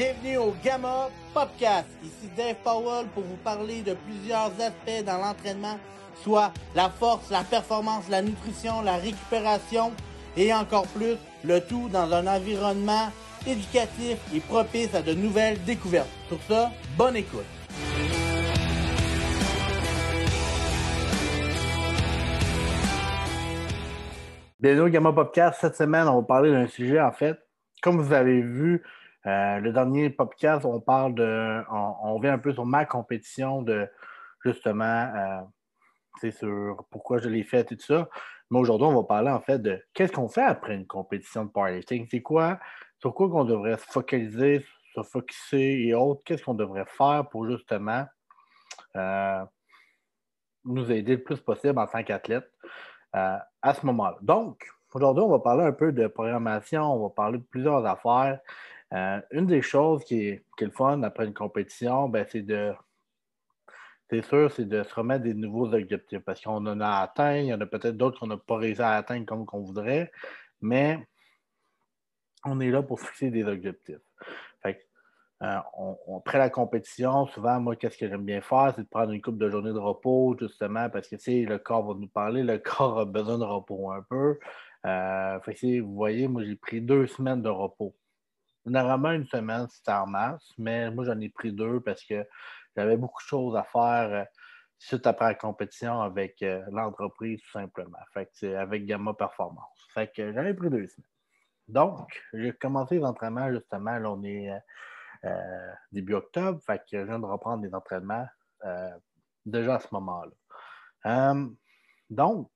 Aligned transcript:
Bienvenue 0.00 0.38
au 0.38 0.54
Gamma 0.64 1.10
Podcast. 1.34 1.86
Ici 2.02 2.30
Dave 2.34 2.56
Powell 2.64 3.06
pour 3.12 3.22
vous 3.22 3.36
parler 3.44 3.82
de 3.82 3.92
plusieurs 3.92 4.50
aspects 4.58 5.04
dans 5.04 5.18
l'entraînement, 5.18 5.78
soit 6.22 6.54
la 6.74 6.88
force, 6.88 7.30
la 7.30 7.44
performance, 7.44 8.08
la 8.08 8.22
nutrition, 8.22 8.80
la 8.80 8.96
récupération 8.96 9.92
et 10.38 10.54
encore 10.54 10.86
plus, 10.86 11.16
le 11.44 11.60
tout 11.60 11.90
dans 11.90 12.10
un 12.14 12.26
environnement 12.26 13.12
éducatif 13.46 14.16
et 14.34 14.40
propice 14.40 14.94
à 14.94 15.02
de 15.02 15.12
nouvelles 15.12 15.62
découvertes. 15.64 16.08
Pour 16.30 16.40
ça, 16.48 16.70
bonne 16.96 17.16
écoute. 17.16 17.44
Bienvenue 24.60 24.80
au 24.80 24.88
Gamma 24.88 25.12
Podcast. 25.12 25.58
Cette 25.60 25.76
semaine, 25.76 26.08
on 26.08 26.20
va 26.20 26.26
parler 26.26 26.52
d'un 26.52 26.68
sujet, 26.68 27.02
en 27.02 27.12
fait, 27.12 27.36
comme 27.82 28.00
vous 28.00 28.14
avez 28.14 28.40
vu, 28.40 28.82
le 29.24 29.70
dernier 29.70 30.10
podcast, 30.10 30.64
on 30.64 30.80
parle 30.80 31.14
de. 31.14 31.62
On, 31.70 32.18
vient 32.20 32.34
un 32.34 32.38
peu 32.38 32.52
sur 32.52 32.64
ma 32.64 32.84
compétition 32.86 33.62
de 33.62 33.88
justement, 34.44 35.08
c'est 36.20 36.28
euh, 36.28 36.30
sur 36.38 36.86
pourquoi 36.90 37.18
je 37.18 37.28
l'ai 37.28 37.44
faite 37.44 37.72
et 37.72 37.76
tout 37.76 37.86
ça. 37.86 38.08
Mais 38.50 38.58
aujourd'hui, 38.58 38.86
on 38.86 38.94
va 38.94 39.06
parler 39.06 39.30
en 39.30 39.40
fait 39.40 39.58
de 39.58 39.82
qu'est-ce 39.94 40.12
qu'on 40.12 40.28
fait 40.28 40.42
après 40.42 40.74
une 40.74 40.86
compétition 40.86 41.44
de 41.44 41.50
powerlifting? 41.50 42.06
C'est 42.10 42.22
quoi, 42.22 42.58
sur 42.98 43.14
quoi 43.14 43.28
qu'on 43.28 43.44
devrait 43.44 43.76
se 43.76 43.86
focaliser, 43.86 44.64
se 44.94 45.02
focuser 45.02 45.86
et 45.86 45.94
autres? 45.94 46.22
Qu'est-ce 46.24 46.44
qu'on 46.44 46.54
devrait 46.54 46.86
faire 46.86 47.28
pour 47.30 47.48
justement 47.48 48.06
euh, 48.96 49.44
nous 50.64 50.90
aider 50.90 51.16
le 51.16 51.22
plus 51.22 51.40
possible 51.40 51.78
en 51.78 51.86
tant 51.86 52.02
qu'athlète 52.02 52.50
à 53.12 53.74
ce 53.74 53.86
moment-là? 53.86 54.18
Donc, 54.22 54.66
aujourd'hui, 54.92 55.22
on 55.22 55.30
va 55.30 55.38
parler 55.38 55.64
un 55.64 55.72
peu 55.72 55.92
de 55.92 56.08
programmation, 56.08 56.82
on 56.82 57.08
va 57.08 57.10
parler 57.10 57.38
de 57.38 57.44
plusieurs 57.44 57.86
affaires. 57.86 58.40
Euh, 58.92 59.20
une 59.30 59.46
des 59.46 59.62
choses 59.62 60.04
qui 60.04 60.26
est, 60.26 60.44
qui 60.56 60.64
est, 60.64 60.66
le 60.66 60.72
fun 60.72 61.02
après 61.02 61.26
une 61.26 61.34
compétition, 61.34 62.08
ben, 62.08 62.26
c'est 62.28 62.42
de. 62.42 62.72
C'est 64.10 64.22
sûr, 64.22 64.50
c'est 64.50 64.64
de 64.64 64.82
se 64.82 64.92
remettre 64.92 65.22
des 65.22 65.34
nouveaux 65.34 65.72
objectifs 65.72 66.18
parce 66.20 66.40
qu'on 66.40 66.66
en 66.66 66.80
a 66.80 67.02
atteint, 67.02 67.36
il 67.36 67.46
y 67.46 67.54
en 67.54 67.60
a 67.60 67.66
peut-être 67.66 67.96
d'autres 67.96 68.18
qu'on 68.18 68.26
n'a 68.26 68.36
pas 68.36 68.56
réussi 68.56 68.82
à 68.82 68.90
atteindre 68.96 69.24
comme 69.24 69.46
qu'on 69.46 69.60
voudrait, 69.60 70.10
mais 70.60 71.06
on 72.44 72.58
est 72.58 72.70
là 72.70 72.82
pour 72.82 73.00
fixer 73.00 73.30
des 73.30 73.44
objectifs. 73.44 74.00
Euh, 75.42 75.58
après 76.18 76.38
la 76.38 76.50
compétition, 76.50 77.26
souvent, 77.28 77.58
moi, 77.60 77.74
qu'est-ce 77.74 77.96
que 77.96 78.06
j'aime 78.06 78.24
bien 78.24 78.42
faire, 78.42 78.74
c'est 78.76 78.82
de 78.82 78.88
prendre 78.88 79.12
une 79.12 79.22
couple 79.22 79.38
de 79.38 79.48
journées 79.48 79.72
de 79.72 79.78
repos, 79.78 80.36
justement, 80.38 80.90
parce 80.90 81.08
que 81.08 81.16
le 81.16 81.58
corps 81.58 81.86
va 81.86 81.98
nous 81.98 82.08
parler, 82.08 82.42
le 82.42 82.58
corps 82.58 82.98
a 83.00 83.04
besoin 83.06 83.38
de 83.38 83.44
repos 83.44 83.90
un 83.90 84.02
peu. 84.02 84.38
Euh, 84.86 85.38
vous 85.80 85.94
voyez, 85.94 86.28
moi, 86.28 86.44
j'ai 86.44 86.56
pris 86.56 86.82
deux 86.82 87.06
semaines 87.06 87.42
de 87.42 87.48
repos. 87.48 87.94
Normalement, 88.66 89.12
une 89.12 89.24
semaine, 89.26 89.66
c'était 89.70 89.92
en 89.92 90.06
masse, 90.06 90.52
mais 90.58 90.90
moi, 90.90 91.04
j'en 91.04 91.18
ai 91.20 91.30
pris 91.30 91.52
deux 91.52 91.80
parce 91.80 92.04
que 92.04 92.26
j'avais 92.76 92.96
beaucoup 92.96 93.22
de 93.22 93.26
choses 93.26 93.56
à 93.56 93.64
faire 93.64 94.12
euh, 94.12 94.24
suite 94.78 95.06
après 95.06 95.26
la 95.26 95.34
compétition 95.34 96.00
avec 96.02 96.42
euh, 96.42 96.62
l'entreprise, 96.70 97.40
tout 97.42 97.50
simplement. 97.52 97.98
Fait 98.12 98.26
que 98.26 98.32
c'est 98.34 98.54
avec 98.54 98.84
Gamma 98.84 99.14
Performance. 99.14 99.88
Fait 99.94 100.12
que 100.14 100.32
j'en 100.32 100.44
ai 100.44 100.54
pris 100.54 100.68
deux 100.68 100.86
semaines. 100.86 101.06
Donc, 101.68 102.20
j'ai 102.34 102.52
commencé 102.52 102.96
les 102.96 103.04
entraînements, 103.04 103.50
justement, 103.50 103.98
là, 103.98 104.10
on 104.10 104.22
est 104.24 104.50
euh, 105.24 105.72
début 105.92 106.14
octobre, 106.14 106.60
fait 106.66 106.78
que 106.90 106.98
je 107.00 107.04
viens 107.06 107.18
de 107.18 107.26
reprendre 107.26 107.62
les 107.62 107.74
entraînements 107.74 108.26
déjà 109.46 109.76
à 109.76 109.80
ce 109.80 109.88
moment-là. 109.92 111.34
donc, 112.10 112.50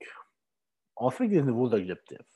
on 0.97 1.08
fait 1.10 1.28
des 1.28 1.42
nouveaux 1.42 1.72
objectifs 1.72 2.34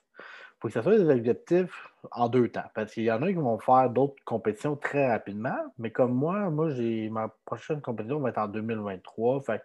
faut 0.60 0.68
que 0.68 0.74
ce 0.74 0.82
soit 0.82 0.98
des 0.98 1.08
objectifs 1.08 1.88
en 2.10 2.28
deux 2.28 2.48
temps. 2.48 2.68
Parce 2.74 2.92
qu'il 2.92 3.04
y 3.04 3.12
en 3.12 3.22
a 3.22 3.28
qui 3.28 3.34
vont 3.34 3.58
faire 3.58 3.90
d'autres 3.90 4.22
compétitions 4.24 4.76
très 4.76 5.08
rapidement, 5.08 5.56
mais 5.78 5.90
comme 5.90 6.14
moi, 6.14 6.50
moi, 6.50 6.68
ma 7.10 7.28
prochaine 7.44 7.80
compétition 7.80 8.20
va 8.20 8.30
être 8.30 8.38
en 8.38 8.48
2023. 8.48 9.42
Fait 9.42 9.62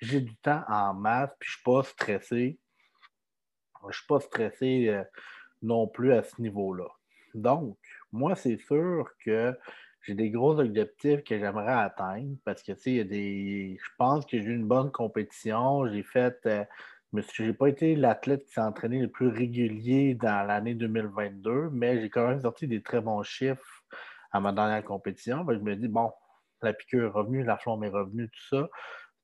j'ai 0.00 0.20
du 0.20 0.36
temps 0.36 0.62
en 0.68 0.94
masse, 0.94 1.30
puis 1.40 1.50
je 1.50 1.54
ne 1.54 1.56
suis 1.56 1.64
pas 1.64 1.82
stressé. 1.82 2.58
Je 3.82 3.86
ne 3.86 3.92
suis 3.92 4.06
pas 4.06 4.20
stressé 4.20 4.88
euh, 4.88 5.02
non 5.62 5.88
plus 5.88 6.12
à 6.12 6.22
ce 6.22 6.40
niveau-là. 6.40 6.86
Donc, 7.34 7.76
moi, 8.12 8.36
c'est 8.36 8.58
sûr 8.58 9.08
que 9.24 9.56
j'ai 10.02 10.14
des 10.14 10.30
gros 10.30 10.58
objectifs 10.60 11.24
que 11.24 11.38
j'aimerais 11.38 11.72
atteindre 11.72 12.36
parce 12.44 12.62
que, 12.62 12.72
tu 12.72 12.80
sais, 12.80 12.90
il 12.92 12.96
y 12.96 13.00
a 13.00 13.04
des. 13.04 13.78
Je 13.82 13.90
pense 13.98 14.24
que 14.24 14.38
j'ai 14.38 14.44
eu 14.44 14.54
une 14.54 14.68
bonne 14.68 14.92
compétition. 14.92 15.86
J'ai 15.88 16.04
fait. 16.04 16.38
Euh, 16.46 16.64
je 17.14 17.42
n'ai 17.42 17.52
pas 17.52 17.68
été 17.68 17.96
l'athlète 17.96 18.44
qui 18.44 18.52
s'est 18.52 18.60
entraîné 18.60 19.00
le 19.00 19.08
plus 19.08 19.28
régulier 19.28 20.14
dans 20.14 20.46
l'année 20.46 20.74
2022, 20.74 21.70
mais 21.72 22.00
j'ai 22.00 22.10
quand 22.10 22.28
même 22.28 22.40
sorti 22.40 22.68
des 22.68 22.82
très 22.82 23.00
bons 23.00 23.22
chiffres 23.22 23.84
à 24.30 24.40
ma 24.40 24.52
dernière 24.52 24.84
compétition. 24.84 25.46
je 25.48 25.58
me 25.58 25.74
dis, 25.74 25.88
bon, 25.88 26.12
la 26.62 26.72
piqûre 26.72 27.04
est 27.04 27.10
revenue, 27.10 27.44
la 27.44 27.56
flamme 27.56 27.84
est 27.84 27.88
revenue, 27.88 28.28
tout 28.28 28.56
ça. 28.56 28.68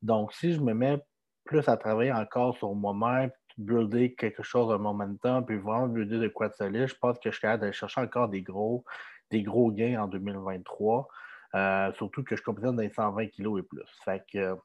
Donc, 0.03 0.33
si 0.33 0.55
je 0.55 0.61
me 0.61 0.73
mets 0.73 0.99
plus 1.45 1.69
à 1.69 1.77
travailler 1.77 2.13
encore 2.13 2.57
sur 2.57 2.75
moi-même, 2.75 3.31
builder 3.59 4.15
quelque 4.15 4.43
chose 4.43 4.73
un 4.73 4.79
momentum, 4.79 5.45
puis 5.45 5.59
vraiment 5.59 5.87
builder 5.87 6.19
de 6.19 6.29
quoi 6.29 6.49
de 6.49 6.55
solide, 6.55 6.87
je 6.87 6.95
pense 6.95 7.19
que 7.19 7.31
je 7.31 7.35
suis 7.35 7.43
capable 7.43 7.61
d'aller 7.61 7.73
chercher 7.73 8.01
encore 8.01 8.29
des 8.29 8.43
gros, 8.43 8.85
des 9.31 9.43
gros 9.43 9.71
gains 9.71 10.03
en 10.03 10.09
2023. 10.09 11.09
Euh, 11.55 11.93
surtout 11.93 12.25
que 12.25 12.35
je 12.35 12.43
compétitionne 12.43 12.77
dans 12.77 12.83
les 12.83 12.91
120 12.91 13.27
kg 13.29 13.59
et 13.59 13.63
plus. 13.63 13.83
Fait 14.05 14.25
que 14.33 14.57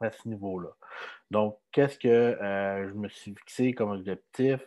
à 0.00 0.10
ce 0.10 0.28
niveau-là. 0.28 0.70
Donc, 1.30 1.58
qu'est-ce 1.72 1.98
que 1.98 2.08
euh, 2.08 2.88
je 2.88 2.94
me 2.94 3.08
suis 3.08 3.34
fixé 3.34 3.72
comme 3.72 3.90
objectif? 3.90 4.60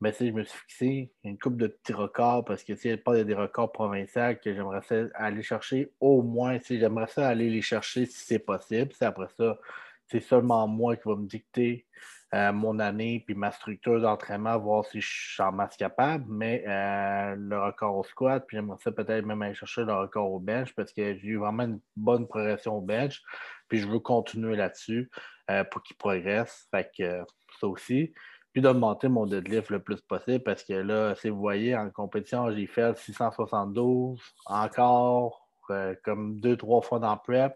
Mais 0.00 0.12
ben, 0.12 0.28
je 0.28 0.32
me 0.32 0.44
suis 0.44 0.58
fixé 0.60 1.12
une 1.24 1.38
coupe 1.38 1.56
de 1.56 1.66
petits 1.66 1.92
records 1.92 2.44
parce 2.44 2.62
que 2.62 2.72
a 2.72 2.96
pas 2.98 3.24
des 3.24 3.34
records 3.34 3.72
provinciaux 3.72 4.36
que 4.42 4.54
j'aimerais 4.54 4.80
aller 5.14 5.42
chercher, 5.42 5.92
au 6.00 6.22
moins, 6.22 6.58
j'aimerais 6.68 7.08
ça 7.08 7.28
aller 7.28 7.50
les 7.50 7.62
chercher 7.62 8.06
si 8.06 8.24
c'est 8.26 8.38
possible. 8.38 8.92
C'est 8.92 9.06
après 9.06 9.26
ça, 9.36 9.58
c'est 10.06 10.20
seulement 10.20 10.66
moi 10.68 10.96
qui 10.96 11.08
va 11.08 11.16
me 11.16 11.26
dicter 11.26 11.86
euh, 12.34 12.52
mon 12.52 12.78
année 12.78 13.24
puis 13.26 13.34
ma 13.34 13.50
structure 13.50 14.00
d'entraînement, 14.00 14.58
voir 14.58 14.84
si 14.84 15.00
je 15.00 15.08
suis 15.08 15.42
en 15.42 15.50
masse 15.50 15.76
capable, 15.76 16.26
mais 16.28 16.62
euh, 16.68 17.34
le 17.36 17.58
record 17.58 17.96
au 17.96 18.04
squat, 18.04 18.44
puis 18.46 18.56
j'aimerais 18.56 18.78
ça 18.84 18.92
peut-être 18.92 19.24
même 19.24 19.40
aller 19.42 19.54
chercher 19.54 19.84
le 19.84 19.94
record 19.94 20.30
au 20.30 20.38
bench 20.38 20.74
parce 20.74 20.92
que 20.92 21.16
j'ai 21.16 21.26
eu 21.26 21.38
vraiment 21.38 21.64
une 21.64 21.80
bonne 21.96 22.28
progression 22.28 22.76
au 22.76 22.80
bench, 22.82 23.22
puis 23.68 23.78
je 23.78 23.88
veux 23.88 24.00
continuer 24.00 24.56
là-dessus 24.56 25.10
euh, 25.50 25.64
pour 25.64 25.82
qu'il 25.82 25.96
progresse. 25.96 26.66
Fait 26.70 26.90
que 26.96 27.24
ça 27.60 27.66
aussi. 27.66 28.12
Puis 28.52 28.62
d'augmenter 28.62 29.08
mon 29.08 29.26
deadlift 29.26 29.70
le 29.70 29.82
plus 29.82 30.00
possible 30.00 30.42
parce 30.42 30.64
que 30.64 30.72
là, 30.72 31.14
si 31.14 31.28
vous 31.28 31.38
voyez, 31.38 31.76
en 31.76 31.90
compétition, 31.90 32.50
j'ai 32.50 32.66
fait 32.66 32.96
672 32.96 34.20
encore, 34.46 35.48
comme 36.02 36.40
deux, 36.40 36.56
trois 36.56 36.80
fois 36.80 36.98
dans 36.98 37.16
prep. 37.16 37.54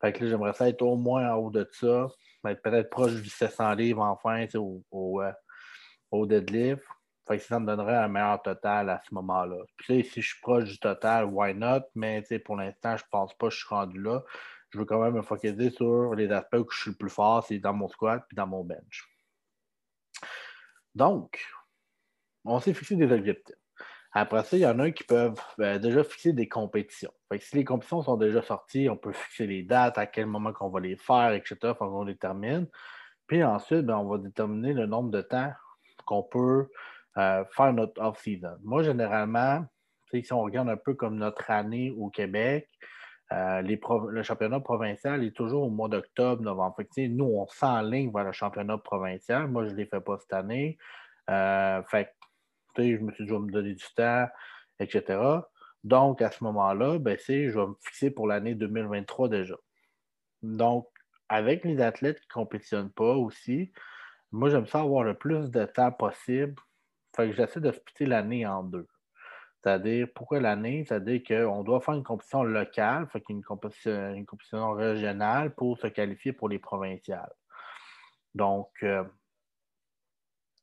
Fait 0.00 0.12
que 0.12 0.24
là, 0.24 0.30
j'aimerais 0.30 0.54
ça 0.54 0.68
être 0.68 0.82
au 0.82 0.96
moins 0.96 1.30
en 1.30 1.36
haut 1.36 1.50
de 1.50 1.68
ça 1.72 2.08
être 2.48 2.62
peut-être 2.62 2.90
proche 2.90 3.20
du 3.20 3.28
700 3.28 3.74
livres 3.74 4.02
enfin 4.02 4.46
au, 4.54 4.82
au, 4.90 5.22
euh, 5.22 5.32
au, 6.10 6.26
deadlift. 6.26 6.82
Fait 7.30 7.38
que 7.38 7.44
ça 7.44 7.60
me 7.60 7.66
donnerait 7.66 7.94
un 7.94 8.08
meilleur 8.08 8.42
total 8.42 8.90
à 8.90 9.00
ce 9.08 9.14
moment-là. 9.14 9.58
Puis 9.76 10.02
si 10.02 10.20
je 10.20 10.30
suis 10.30 10.40
proche 10.40 10.64
du 10.64 10.80
total, 10.80 11.26
why 11.26 11.54
not? 11.54 11.82
Mais 11.94 12.24
pour 12.44 12.56
l'instant, 12.56 12.96
je 12.96 13.04
pense 13.08 13.32
pas 13.34 13.46
que 13.46 13.54
je 13.54 13.58
suis 13.58 13.68
rendu 13.68 14.02
là. 14.02 14.24
Je 14.70 14.78
veux 14.80 14.84
quand 14.84 15.00
même 15.00 15.14
me 15.14 15.22
focaliser 15.22 15.70
sur 15.70 16.12
les 16.16 16.32
aspects 16.32 16.56
où 16.56 16.66
je 16.68 16.80
suis 16.80 16.90
le 16.90 16.96
plus 16.96 17.08
fort, 17.08 17.44
c'est 17.46 17.60
dans 17.60 17.72
mon 17.72 17.86
squat 17.86 18.26
et 18.32 18.34
dans 18.34 18.48
mon 18.48 18.64
bench. 18.64 19.08
Donc, 20.96 21.40
on 22.44 22.58
s'est 22.58 22.74
fixé 22.74 22.96
des 22.96 23.12
objectifs. 23.12 23.54
Après 24.10 24.42
ça, 24.42 24.56
il 24.56 24.60
y 24.62 24.66
en 24.66 24.80
a 24.80 24.90
qui 24.90 25.04
peuvent 25.04 25.40
euh, 25.60 25.78
déjà 25.78 26.02
fixer 26.02 26.32
des 26.32 26.48
compétitions. 26.48 27.12
si 27.38 27.54
les 27.54 27.64
compétitions 27.64 28.02
sont 28.02 28.16
déjà 28.16 28.42
sorties, 28.42 28.88
on 28.88 28.96
peut 28.96 29.12
fixer 29.12 29.46
les 29.46 29.62
dates, 29.62 29.98
à 29.98 30.06
quel 30.06 30.26
moment 30.26 30.52
qu'on 30.52 30.68
va 30.68 30.80
les 30.80 30.96
faire, 30.96 31.32
etc. 31.32 31.74
Faut 31.78 31.88
qu'on 31.88 32.06
détermine. 32.06 32.66
Puis 33.28 33.44
ensuite, 33.44 33.82
ben, 33.82 33.98
on 33.98 34.08
va 34.08 34.18
déterminer 34.18 34.72
le 34.72 34.86
nombre 34.86 35.12
de 35.12 35.20
temps 35.20 35.52
qu'on 36.06 36.24
peut 36.24 36.68
euh, 37.18 37.44
faire 37.50 37.72
notre 37.72 38.00
off-season. 38.00 38.56
Moi, 38.62 38.82
généralement, 38.82 39.64
si 40.12 40.32
on 40.32 40.42
regarde 40.42 40.68
un 40.68 40.76
peu 40.76 40.94
comme 40.94 41.16
notre 41.16 41.50
année 41.50 41.92
au 41.96 42.08
Québec, 42.08 42.68
euh, 43.32 43.62
le 43.62 44.22
championnat 44.22 44.60
provincial 44.60 45.22
est 45.22 45.36
toujours 45.36 45.62
au 45.62 45.70
mois 45.70 45.88
d'octobre, 45.88 46.42
novembre. 46.42 46.82
nous, 46.96 47.24
on 47.24 47.46
s'enligne 47.46 48.10
vers 48.12 48.24
le 48.24 48.32
championnat 48.32 48.78
provincial. 48.78 49.46
Moi, 49.46 49.66
je 49.66 49.70
ne 49.70 49.76
l'ai 49.76 49.86
fait 49.86 50.00
pas 50.00 50.18
cette 50.18 50.32
année. 50.32 50.78
fait 51.28 52.12
je 52.76 52.98
me 52.98 53.12
suis 53.12 53.24
dit, 53.24 53.28
je 53.28 53.34
vais 53.34 53.40
me 53.40 53.50
donner 53.50 53.74
du 53.74 53.84
temps, 53.94 54.26
etc. 54.78 55.20
Donc, 55.84 56.22
à 56.22 56.30
ce 56.30 56.44
moment-là, 56.44 56.98
ben, 56.98 57.16
je 57.18 57.32
vais 57.32 57.66
me 57.66 57.74
fixer 57.80 58.10
pour 58.10 58.26
l'année 58.26 58.54
2023 58.54 59.28
déjà. 59.28 59.56
Donc, 60.42 60.88
avec 61.28 61.64
les 61.64 61.80
athlètes 61.80 62.20
qui 62.20 62.28
ne 62.28 62.42
compétitionnent 62.42 62.92
pas 62.92 63.14
aussi, 63.14 63.72
moi, 64.32 64.50
j'aime 64.50 64.66
ça 64.66 64.80
avoir 64.80 65.04
le 65.04 65.14
plus 65.14 65.50
de 65.50 65.64
temps 65.64 65.92
possible. 65.92 66.54
Fait 67.16 67.28
que 67.28 67.34
j'essaie 67.34 67.60
de 67.60 67.72
splitter 67.72 68.06
l'année 68.06 68.46
en 68.46 68.62
deux. 68.62 68.86
C'est-à-dire, 69.62 70.08
pourquoi 70.14 70.40
l'année? 70.40 70.84
C'est-à-dire 70.86 71.20
qu'on 71.26 71.62
doit 71.62 71.80
faire 71.80 71.94
une 71.94 72.02
compétition 72.02 72.42
locale, 72.42 73.06
fait 73.12 73.22
une 73.28 73.42
compétition, 73.42 74.14
une 74.14 74.24
compétition 74.24 74.72
régionale 74.72 75.54
pour 75.54 75.78
se 75.78 75.86
qualifier 75.88 76.32
pour 76.32 76.48
les 76.48 76.58
provinciales. 76.58 77.32
Donc, 78.34 78.70
euh, 78.82 79.04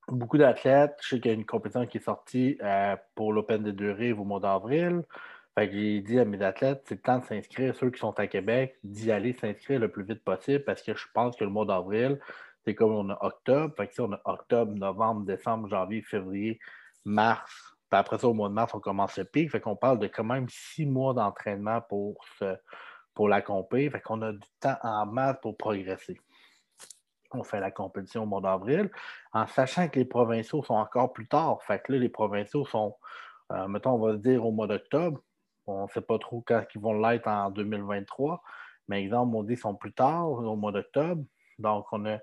beaucoup 0.07 0.37
d'athlètes. 0.37 0.97
Je 1.01 1.09
sais 1.09 1.19
qu'il 1.19 1.31
y 1.31 1.33
a 1.33 1.37
une 1.37 1.45
compétition 1.45 1.85
qui 1.85 1.97
est 1.97 2.01
sortie 2.01 2.57
euh, 2.63 2.95
pour 3.15 3.33
l'Open 3.33 3.63
de 3.63 3.71
deux 3.71 3.91
Rives 3.91 4.19
au 4.19 4.23
mois 4.23 4.39
d'avril. 4.39 5.03
Fait 5.55 5.67
que 5.67 5.73
j'ai 5.73 6.01
dit 6.01 6.19
à 6.19 6.25
mes 6.25 6.41
athlètes, 6.41 6.83
c'est 6.85 6.95
le 6.95 7.01
temps 7.01 7.19
de 7.19 7.25
s'inscrire, 7.25 7.75
ceux 7.75 7.89
qui 7.89 7.99
sont 7.99 8.17
à 8.19 8.27
Québec, 8.27 8.77
d'y 8.83 9.11
aller 9.11 9.33
s'inscrire 9.33 9.79
le 9.79 9.89
plus 9.89 10.03
vite 10.03 10.23
possible 10.23 10.63
parce 10.63 10.83
que 10.83 10.95
je 10.95 11.05
pense 11.13 11.35
que 11.35 11.43
le 11.43 11.49
mois 11.49 11.65
d'avril, 11.65 12.19
c'est 12.67 12.75
comme 12.75 12.91
on 12.91 13.09
a 13.09 13.17
octobre. 13.21 13.73
Fait 13.77 13.87
que 13.87 13.93
si 13.93 14.01
on 14.01 14.11
a 14.11 14.19
octobre, 14.25 14.73
novembre, 14.73 15.25
décembre, 15.25 15.69
janvier, 15.69 16.01
février, 16.01 16.59
mars. 17.05 17.77
Puis 17.89 17.97
après 17.97 18.17
ça, 18.17 18.27
au 18.27 18.33
mois 18.33 18.49
de 18.49 18.53
mars, 18.53 18.73
on 18.75 18.81
commence 18.81 19.17
le 19.17 19.23
pic. 19.23 19.49
Fait 19.49 19.61
qu'on 19.61 19.77
parle 19.77 19.99
de 19.99 20.07
quand 20.07 20.25
même 20.25 20.49
six 20.49 20.85
mois 20.85 21.13
d'entraînement 21.13 21.79
pour, 21.87 22.17
pour 23.13 23.29
la 23.29 23.41
compé. 23.41 23.89
Fait 23.89 24.01
qu'on 24.01 24.21
a 24.21 24.33
du 24.33 24.49
temps 24.59 24.75
en 24.83 25.05
masse 25.05 25.37
pour 25.41 25.55
progresser. 25.55 26.19
On 27.31 27.41
fait 27.41 27.61
la 27.61 27.71
compétition 27.71 28.23
au 28.23 28.25
mois 28.25 28.41
d'avril, 28.41 28.91
en 29.31 29.47
sachant 29.47 29.87
que 29.87 29.99
les 29.99 30.05
provinciaux 30.05 30.61
sont 30.61 30.73
encore 30.73 31.13
plus 31.13 31.27
tard. 31.27 31.63
Fait 31.63 31.81
que 31.81 31.93
là, 31.93 31.99
les 31.99 32.09
provinciaux 32.09 32.65
sont, 32.65 32.97
euh, 33.53 33.69
mettons, 33.69 33.91
on 33.91 33.99
va 33.99 34.17
dire 34.17 34.45
au 34.45 34.51
mois 34.51 34.67
d'octobre. 34.67 35.21
On 35.67 35.83
ne 35.83 35.87
sait 35.87 36.01
pas 36.01 36.19
trop 36.19 36.43
quand 36.45 36.65
ils 36.75 36.81
vont 36.81 36.99
l'être 36.99 37.27
en 37.27 37.49
2023. 37.49 38.41
Mais 38.89 39.03
exemple, 39.03 39.37
on 39.37 39.43
dit 39.43 39.53
qu'ils 39.53 39.59
sont 39.59 39.75
plus 39.75 39.93
tard, 39.93 40.27
au 40.27 40.55
mois 40.57 40.73
d'octobre. 40.73 41.23
Donc, 41.59 41.85
on 41.93 42.05
a 42.05 42.17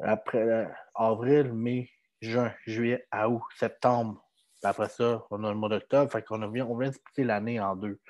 après 0.00 0.38
euh, 0.38 0.66
avril, 0.94 1.52
mai, 1.52 1.90
juin, 2.20 2.52
juillet, 2.66 3.06
août, 3.12 3.42
septembre. 3.56 4.22
après 4.62 4.88
ça, 4.88 5.24
on 5.30 5.42
a 5.44 5.50
le 5.50 5.56
mois 5.56 5.68
d'octobre. 5.68 6.10
Fait 6.10 6.22
qu'on 6.22 6.46
vient, 6.48 6.66
on 6.66 6.76
vient 6.76 6.92
splitter 6.92 7.24
l'année 7.24 7.60
en 7.60 7.76
deux. 7.76 8.00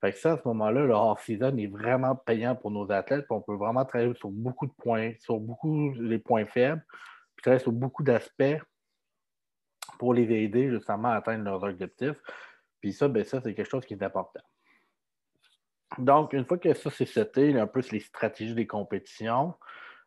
Fait 0.00 0.12
que 0.12 0.18
ça, 0.18 0.32
à 0.32 0.36
ce 0.38 0.48
moment-là, 0.48 0.84
le 0.86 0.94
off-season 0.94 1.56
est 1.58 1.66
vraiment 1.66 2.16
payant 2.16 2.56
pour 2.56 2.70
nos 2.70 2.90
athlètes. 2.90 3.26
on 3.28 3.42
peut 3.42 3.56
vraiment 3.56 3.84
travailler 3.84 4.14
sur 4.14 4.30
beaucoup 4.30 4.66
de 4.66 4.72
points, 4.72 5.12
sur 5.18 5.38
beaucoup 5.38 5.92
les 5.92 6.18
points 6.18 6.46
faibles, 6.46 6.82
puis 7.36 7.42
travailler 7.42 7.62
sur 7.62 7.72
beaucoup 7.72 8.02
d'aspects 8.02 8.58
pour 9.98 10.14
les 10.14 10.30
aider 10.32 10.70
justement 10.70 11.08
à 11.08 11.16
atteindre 11.16 11.44
leurs 11.44 11.62
objectifs. 11.62 12.16
Puis 12.80 12.94
ça, 12.94 13.08
ben 13.08 13.24
ça, 13.24 13.42
c'est 13.42 13.54
quelque 13.54 13.68
chose 13.68 13.84
qui 13.84 13.92
est 13.92 14.02
important. 14.02 14.40
Donc, 15.98 16.32
une 16.32 16.46
fois 16.46 16.56
que 16.56 16.72
ça 16.72 16.90
c'est 16.90 17.04
seté, 17.04 17.58
un 17.58 17.66
peu 17.66 17.82
les 17.92 18.00
stratégies 18.00 18.54
des 18.54 18.66
compétitions, 18.66 19.54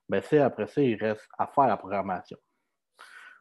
ben 0.10 0.22
après 0.42 0.68
ça, 0.68 0.82
il 0.82 0.96
reste 0.96 1.28
à 1.38 1.48
faire 1.48 1.68
la 1.68 1.78
programmation. 1.78 2.38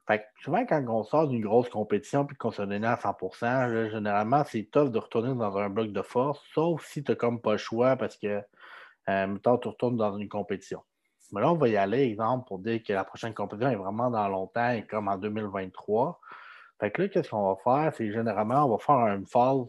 Fait 0.07 0.19
que 0.19 0.25
souvent, 0.43 0.67
quand 0.67 0.85
on 0.89 1.05
sort 1.05 1.29
d'une 1.29 1.43
grosse 1.43 1.69
compétition 1.69 2.27
et 2.29 2.35
qu'on 2.35 2.51
se 2.51 2.63
donne 2.63 2.85
à 2.85 2.97
100% 2.97 3.91
généralement, 3.91 4.43
c'est 4.45 4.65
tough 4.65 4.91
de 4.91 4.99
retourner 4.99 5.35
dans 5.35 5.57
un 5.57 5.71
bloc 5.71 5.93
de 5.93 6.03
force, 6.03 6.43
sauf 6.53 6.85
si 6.87 7.05
tu 7.05 7.13
n'as 7.13 7.17
comme 7.17 7.41
pas 7.41 7.53
le 7.53 7.59
choix 7.59 7.97
parce 7.97 8.17
que, 8.17 8.43
euh, 9.09 9.27
mettons, 9.27 9.59
tu 9.59 9.69
retournes 9.69 9.97
dans 9.97 10.17
une 10.17 10.29
compétition. 10.29 10.83
Mais 11.33 11.41
là, 11.41 11.53
on 11.53 11.57
va 11.57 11.69
y 11.69 11.77
aller, 11.77 12.03
exemple, 12.03 12.47
pour 12.47 12.59
dire 12.59 12.83
que 12.83 12.93
la 12.93 13.05
prochaine 13.05 13.33
compétition 13.33 13.71
est 13.71 13.77
vraiment 13.77 14.11
dans 14.11 14.29
longtemps 14.29 14.81
comme 14.91 15.09
en 15.09 15.17
2023. 15.17 16.21
Fait 16.81 16.91
que 16.91 17.03
là, 17.03 17.09
qu'est-ce 17.09 17.31
qu'on 17.31 17.55
va 17.55 17.57
faire? 17.63 17.95
C'est 17.97 18.13
généralement, 18.13 18.67
on 18.67 18.77
va 18.77 18.79
faire 18.79 18.97
une 19.15 19.27
phase, 19.27 19.67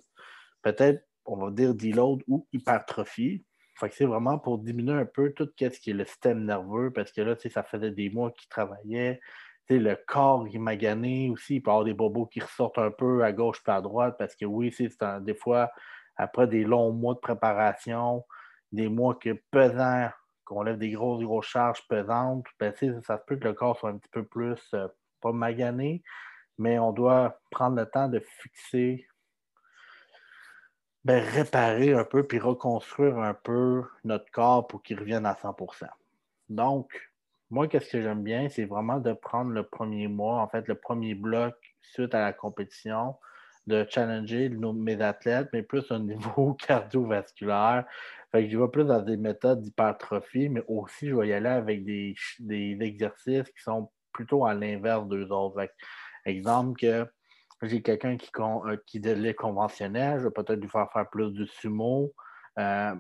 peut-être, 0.64 1.06
on 1.26 1.38
va 1.38 1.52
dire 1.52 1.76
deload 1.76 2.22
ou 2.28 2.48
hypertrophie. 2.52 3.46
C'est 3.92 4.06
vraiment 4.06 4.40
pour 4.40 4.60
diminuer 4.60 4.94
un 4.94 5.06
peu 5.06 5.34
tout 5.34 5.50
ce 5.58 5.68
qui 5.68 5.90
est 5.90 5.94
le 5.94 6.06
système 6.06 6.46
nerveux, 6.46 6.92
parce 6.92 7.12
que 7.12 7.22
là, 7.22 7.36
ça 7.38 7.64
faisait 7.64 7.92
des 7.92 8.10
mois 8.10 8.32
qu'il 8.32 8.48
travaillait. 8.50 9.20
le 9.70 9.96
corps 10.08 10.48
il 10.48 10.60
m'a 10.60 10.76
gagné 10.76 11.30
aussi, 11.30 11.56
il 11.56 11.62
peut 11.62 11.70
y 11.70 11.74
avoir 11.74 11.86
des 11.86 11.94
bobos 11.94 12.28
qui 12.28 12.40
ressortent 12.40 12.78
un 12.78 12.92
peu 12.92 13.24
à 13.24 13.32
gauche 13.32 13.62
et 13.68 13.72
à 13.72 13.82
droite, 13.82 14.16
parce 14.18 14.36
que 14.36 14.46
oui, 14.46 14.72
c'est 14.72 14.90
des 15.22 15.36
fois, 15.36 15.72
après 16.16 16.48
des 16.48 16.64
longs 16.64 16.92
mois 16.94 17.16
de 17.16 17.20
préparation, 17.20 18.24
des 18.72 18.90
mois 18.90 19.16
que 19.16 19.40
pesants, 19.52 20.10
qu'on 20.46 20.64
lève 20.64 20.78
des 20.78 20.92
grosses, 20.92 21.24
grosses 21.24 21.48
charges 21.48 21.88
pesantes, 21.88 22.46
ben, 22.60 22.74
ça 23.02 23.18
se 23.18 23.24
peut 23.26 23.38
que 23.38 23.46
le 23.46 23.54
corps 23.54 23.78
soit 23.78 23.90
un 23.90 23.98
petit 23.98 24.10
peu 24.12 24.26
plus, 24.26 24.60
euh, 24.74 24.88
pas 25.22 25.32
magané, 25.32 26.04
mais 26.58 26.80
on 26.80 26.92
doit 26.92 27.40
prendre 27.50 27.78
le 27.78 27.86
temps 27.86 28.10
de 28.10 28.20
fixer, 28.20 29.08
ben, 31.06 31.24
réparer 31.24 31.94
un 31.94 32.06
peu 32.06 32.24
puis 32.26 32.40
reconstruire 32.40 33.18
un 33.20 33.34
peu 33.34 33.84
notre 34.04 34.30
corps 34.32 34.68
pour 34.68 34.82
qu'il 34.84 35.00
revienne 35.00 35.26
à 35.26 35.34
100% 35.34 35.88
Donc, 36.50 36.94
moi, 37.50 37.68
qu'est-ce 37.68 37.92
que 37.92 38.02
j'aime 38.02 38.24
bien, 38.24 38.50
c'est 38.50 38.66
vraiment 38.66 39.00
de 39.00 39.14
prendre 39.14 39.52
le 39.52 39.64
premier 39.64 40.08
mois, 40.08 40.42
en 40.42 40.48
fait, 40.48 40.68
le 40.68 40.76
premier 40.76 41.14
bloc 41.14 41.56
suite 41.82 42.16
à 42.16 42.22
la 42.22 42.34
compétition, 42.34 43.16
de 43.68 43.86
challenger 43.90 44.50
mes 44.50 45.02
athlètes, 45.02 45.50
mais 45.54 45.62
plus 45.62 45.92
au 45.92 46.00
niveau 46.00 46.54
cardiovasculaire. 46.54 47.86
Fait 48.32 48.46
que 48.46 48.50
je 48.50 48.58
vais 48.58 48.68
plus 48.70 48.86
dans 48.86 49.02
des 49.02 49.18
méthodes 49.18 49.62
d'hypertrophie, 49.62 50.50
mais 50.50 50.64
aussi 50.68 51.10
je 51.10 51.16
vais 51.16 51.28
y 51.28 51.34
aller 51.34 51.50
avec 51.50 51.86
des, 51.86 52.16
des 52.40 52.78
exercices 52.82 53.50
qui 53.52 53.62
sont 53.62 53.92
plutôt 54.12 54.46
à 54.46 54.54
l'inverse 54.54 55.08
d'eux 55.08 55.30
autres. 55.32 55.68
exemple 56.26 56.80
que 56.80 57.08
j'ai 57.64 57.82
quelqu'un 57.82 58.18
qui, 58.18 58.30
euh, 58.40 58.78
qui 58.86 58.98
est 58.98 59.34
conventionnel, 59.34 60.20
je 60.20 60.26
vais 60.26 60.32
peut-être 60.32 60.60
lui 60.60 60.70
faire 60.70 60.92
faire 60.92 61.10
plus 61.10 61.32
de 61.32 61.46
sumo. 61.46 62.14
Euh, 62.60 62.96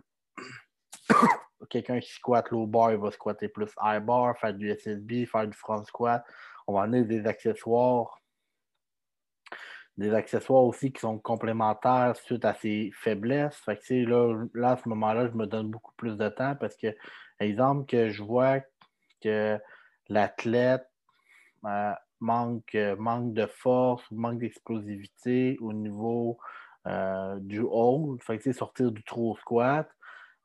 quelqu'un 1.69 1.99
qui 1.99 2.11
squatte 2.11 2.49
low 2.51 2.65
bar, 2.65 2.91
il 2.91 2.97
va 2.97 3.11
squatter 3.11 3.49
plus 3.49 3.71
high 3.81 4.03
bar, 4.03 4.37
faire 4.37 4.53
du 4.53 4.69
SSB, 4.69 5.25
faire 5.25 5.47
du 5.47 5.57
front 5.57 5.83
squat. 5.83 6.23
On 6.67 6.73
va 6.73 6.83
amener 6.83 7.03
des 7.03 7.25
accessoires. 7.27 8.19
Des 9.97 10.13
accessoires 10.13 10.63
aussi 10.63 10.91
qui 10.91 11.01
sont 11.01 11.19
complémentaires 11.19 12.15
suite 12.15 12.45
à 12.45 12.55
ses 12.55 12.91
faiblesses. 12.95 13.57
Fait 13.57 13.77
que, 13.77 13.93
là, 13.93 14.45
là, 14.55 14.71
à 14.71 14.77
ce 14.77 14.89
moment-là, 14.89 15.27
je 15.27 15.33
me 15.33 15.45
donne 15.45 15.69
beaucoup 15.69 15.93
plus 15.97 16.17
de 16.17 16.29
temps 16.29 16.55
parce 16.55 16.75
que, 16.75 16.95
exemple, 17.39 17.85
que 17.85 18.09
je 18.09 18.23
vois 18.23 18.61
que 19.21 19.59
l'athlète 20.09 20.89
euh, 21.65 21.93
manque, 22.23 22.73
euh, 22.75 22.95
manque 22.95 23.33
de 23.33 23.45
force 23.45 24.09
ou 24.09 24.15
manque 24.15 24.39
d'explosivité 24.39 25.57
au 25.61 25.73
niveau 25.73 26.39
euh, 26.87 27.37
du 27.39 27.59
haut. 27.59 28.17
Fait 28.21 28.39
que, 28.39 28.51
sortir 28.53 28.91
du 28.91 29.03
trou 29.03 29.35
squat. 29.37 29.87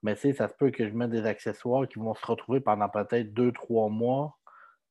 Mais 0.02 0.14
ça 0.14 0.48
se 0.48 0.54
peut 0.54 0.70
que 0.70 0.88
je 0.88 0.94
mette 0.94 1.10
des 1.10 1.26
accessoires 1.26 1.88
qui 1.88 1.98
vont 1.98 2.14
se 2.14 2.24
retrouver 2.24 2.60
pendant 2.60 2.88
peut-être 2.88 3.32
deux, 3.32 3.52
trois 3.52 3.88
mois. 3.88 4.36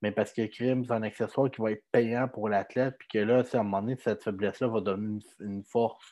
Mais 0.01 0.11
parce 0.11 0.33
que 0.33 0.45
crime, 0.45 0.85
c'est 0.85 0.93
un 0.93 1.03
accessoire 1.03 1.49
qui 1.49 1.61
va 1.61 1.71
être 1.71 1.83
payant 1.91 2.27
pour 2.27 2.49
l'athlète. 2.49 2.95
Puis 2.99 3.07
que 3.13 3.19
là, 3.19 3.43
à 3.51 3.57
un 3.57 3.63
moment 3.63 3.81
donné, 3.81 3.97
cette 3.97 4.23
faiblesse-là 4.23 4.67
va 4.67 4.81
donner 4.81 5.19
une, 5.39 5.63
force. 5.63 6.05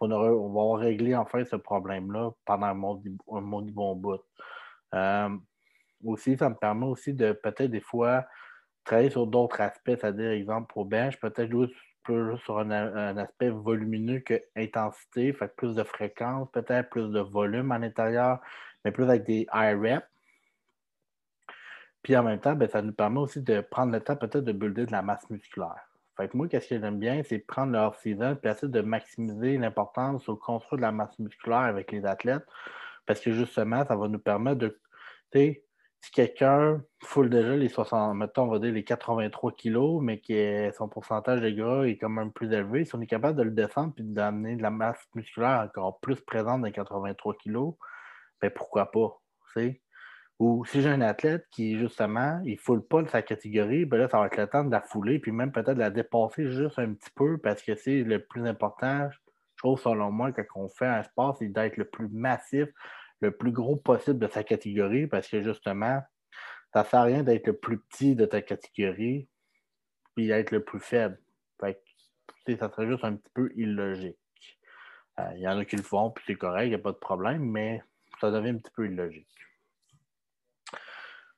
On, 0.00 0.08
va 0.08 0.78
régler 0.78 1.16
enfin 1.16 1.44
ce 1.44 1.56
problème-là 1.56 2.30
pendant 2.44 2.66
un 2.66 2.74
mois, 2.74 3.00
un 3.32 3.40
bon 3.40 3.96
bout. 3.96 4.20
Euh, 4.94 5.30
aussi, 6.04 6.36
ça 6.36 6.50
me 6.50 6.54
permet 6.54 6.86
aussi 6.86 7.14
de 7.14 7.32
peut-être 7.32 7.70
des 7.70 7.80
fois 7.80 8.26
travailler 8.86 9.10
sur 9.10 9.26
d'autres 9.26 9.60
aspects, 9.60 9.90
c'est-à-dire, 9.90 10.30
exemple, 10.30 10.72
pour 10.72 10.86
bench, 10.86 11.18
peut-être 11.18 11.50
jouer 11.50 11.68
plus 12.04 12.38
sur 12.38 12.58
un, 12.58 12.70
aspect 13.18 13.50
volumineux 13.50 14.20
que 14.20 14.40
intensité, 14.56 15.32
fait 15.32 15.54
plus 15.56 15.74
de 15.74 15.82
fréquence, 15.82 16.48
peut-être 16.52 16.88
plus 16.88 17.10
de 17.10 17.20
volume 17.20 17.72
à 17.72 17.78
l'intérieur, 17.78 18.40
mais 18.84 18.92
plus 18.92 19.04
avec 19.04 19.24
des 19.24 19.46
high 19.52 19.76
reps. 19.78 20.06
Puis 22.02 22.16
en 22.16 22.22
même 22.22 22.40
temps, 22.40 22.54
ben, 22.54 22.68
ça 22.68 22.80
nous 22.80 22.92
permet 22.92 23.18
aussi 23.18 23.42
de 23.42 23.60
prendre 23.60 23.92
le 23.92 24.00
temps 24.00 24.14
peut-être 24.14 24.44
de 24.44 24.52
builder 24.52 24.86
de 24.86 24.92
la 24.92 25.02
masse 25.02 25.28
musculaire. 25.28 25.88
Fait 26.16 26.32
moi, 26.32 26.46
qu'est-ce 26.48 26.68
que 26.68 26.80
j'aime 26.80 27.00
bien, 27.00 27.22
c'est 27.24 27.40
prendre 27.40 27.72
le 27.72 27.78
off-season 27.78 28.38
et 28.42 28.48
essayer 28.48 28.68
de 28.68 28.80
maximiser 28.80 29.58
l'importance 29.58 30.28
au 30.28 30.36
construire 30.36 30.78
de 30.78 30.82
la 30.82 30.92
masse 30.92 31.18
musculaire 31.18 31.58
avec 31.58 31.90
les 31.90 32.06
athlètes. 32.06 32.46
Parce 33.04 33.20
que 33.20 33.32
justement, 33.32 33.84
ça 33.84 33.96
va 33.96 34.06
nous 34.06 34.20
permettre 34.20 34.58
de 34.58 34.78
si 36.06 36.12
quelqu'un 36.12 36.80
foule 37.02 37.28
déjà 37.28 37.56
les 37.56 37.68
60, 37.68 38.16
mettons, 38.16 38.44
on 38.44 38.46
va 38.46 38.60
dire 38.60 38.72
les 38.72 38.84
83 38.84 39.56
kilos, 39.56 40.00
mais 40.00 40.20
que 40.20 40.70
son 40.78 40.88
pourcentage 40.88 41.40
de 41.40 41.50
gras 41.50 41.82
est 41.82 41.96
quand 41.96 42.08
même 42.08 42.30
plus 42.30 42.52
élevé, 42.52 42.84
si 42.84 42.94
on 42.94 43.00
est 43.00 43.08
capable 43.08 43.36
de 43.36 43.42
le 43.42 43.50
descendre 43.50 43.92
et 43.98 44.02
d'amener 44.04 44.54
de 44.54 44.62
la 44.62 44.70
masse 44.70 45.04
musculaire 45.16 45.62
encore 45.66 45.98
plus 45.98 46.20
présente 46.20 46.60
dans 46.60 46.66
les 46.66 46.72
83 46.72 47.34
kilos, 47.38 47.74
ben 48.40 48.52
pourquoi 48.54 48.92
pas? 48.92 49.20
Ou 50.38 50.64
si 50.66 50.80
j'ai 50.80 50.90
un 50.90 51.00
athlète 51.00 51.44
qui, 51.50 51.76
justement, 51.76 52.40
il 52.44 52.52
ne 52.52 52.58
foule 52.58 52.86
pas 52.86 53.02
de 53.02 53.08
sa 53.08 53.22
catégorie, 53.22 53.84
ben 53.84 53.96
là, 53.96 54.08
ça 54.08 54.20
va 54.20 54.26
être 54.26 54.36
le 54.36 54.46
temps 54.46 54.62
de 54.62 54.70
la 54.70 54.82
fouler, 54.82 55.18
puis 55.18 55.32
même 55.32 55.50
peut-être 55.50 55.74
de 55.74 55.80
la 55.80 55.90
dépasser 55.90 56.48
juste 56.52 56.78
un 56.78 56.92
petit 56.92 57.10
peu, 57.16 57.38
parce 57.38 57.62
que 57.62 57.74
c'est 57.74 58.04
le 58.04 58.24
plus 58.24 58.46
important, 58.46 59.10
je 59.10 59.18
trouve, 59.56 59.80
selon 59.80 60.12
moi, 60.12 60.30
quand 60.30 60.44
on 60.54 60.68
fait 60.68 60.86
un 60.86 61.02
sport, 61.02 61.36
c'est 61.36 61.48
d'être 61.48 61.78
le 61.78 61.86
plus 61.86 62.08
massif, 62.08 62.68
le 63.20 63.30
plus 63.30 63.52
gros 63.52 63.76
possible 63.76 64.18
de 64.18 64.28
sa 64.28 64.44
catégorie 64.44 65.06
parce 65.06 65.28
que 65.28 65.42
justement, 65.42 66.02
ça 66.72 66.82
ne 66.82 66.84
sert 66.84 67.00
à 67.00 67.04
rien 67.04 67.22
d'être 67.22 67.46
le 67.46 67.56
plus 67.56 67.78
petit 67.78 68.14
de 68.14 68.26
ta 68.26 68.42
catégorie 68.42 69.28
puis 70.14 70.28
d'être 70.28 70.50
le 70.50 70.64
plus 70.64 70.80
faible. 70.80 71.18
Fait 71.60 71.74
que, 72.46 72.56
ça 72.56 72.70
serait 72.70 72.86
juste 72.86 73.04
un 73.04 73.16
petit 73.16 73.30
peu 73.34 73.50
illogique. 73.56 74.18
Euh, 75.18 75.30
il 75.36 75.42
y 75.42 75.48
en 75.48 75.58
a 75.58 75.64
qui 75.64 75.76
le 75.76 75.82
font, 75.82 76.10
puis 76.10 76.24
c'est 76.26 76.36
correct, 76.36 76.66
il 76.66 76.70
n'y 76.70 76.74
a 76.74 76.78
pas 76.78 76.92
de 76.92 76.98
problème, 76.98 77.42
mais 77.42 77.82
ça 78.20 78.30
devient 78.30 78.50
un 78.50 78.58
petit 78.58 78.72
peu 78.74 78.86
illogique. 78.86 79.26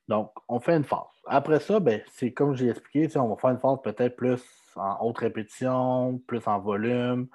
Donc, 0.07 0.33
on 0.47 0.59
fait 0.59 0.75
une 0.75 0.83
phase. 0.83 1.05
Après 1.27 1.59
ça, 1.59 1.79
ben, 1.79 2.01
c'est 2.11 2.33
comme 2.33 2.55
j'ai 2.55 2.69
expliqué, 2.69 3.15
on 3.17 3.29
va 3.29 3.37
faire 3.37 3.51
une 3.51 3.59
phase 3.59 3.77
peut-être 3.83 4.15
plus 4.15 4.41
en 4.75 4.97
haute 5.01 5.19
répétition, 5.19 6.19
plus 6.27 6.45
en 6.47 6.59
volume, 6.59 7.27